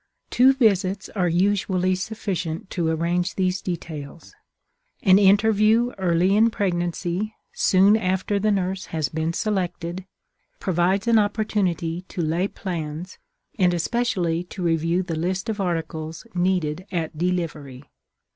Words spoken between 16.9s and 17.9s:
at delivery.